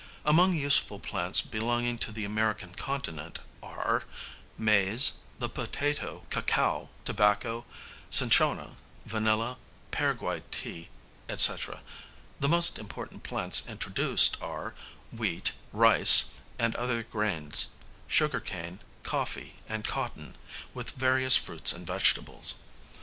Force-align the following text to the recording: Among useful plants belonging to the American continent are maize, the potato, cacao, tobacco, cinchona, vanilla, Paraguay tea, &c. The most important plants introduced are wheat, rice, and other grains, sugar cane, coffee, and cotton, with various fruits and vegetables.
Among 0.25 0.55
useful 0.57 0.97
plants 0.97 1.41
belonging 1.41 1.99
to 1.99 2.11
the 2.11 2.25
American 2.25 2.73
continent 2.73 3.37
are 3.61 4.01
maize, 4.57 5.19
the 5.37 5.47
potato, 5.47 6.25
cacao, 6.31 6.89
tobacco, 7.05 7.65
cinchona, 8.09 8.77
vanilla, 9.05 9.57
Paraguay 9.91 10.41
tea, 10.49 10.89
&c. 11.37 11.53
The 12.39 12.49
most 12.49 12.79
important 12.79 13.21
plants 13.21 13.61
introduced 13.67 14.37
are 14.41 14.73
wheat, 15.11 15.51
rice, 15.71 16.31
and 16.57 16.75
other 16.77 17.03
grains, 17.03 17.67
sugar 18.07 18.39
cane, 18.39 18.79
coffee, 19.03 19.57
and 19.69 19.85
cotton, 19.85 20.35
with 20.73 20.89
various 20.95 21.35
fruits 21.37 21.71
and 21.71 21.85
vegetables. 21.85 22.55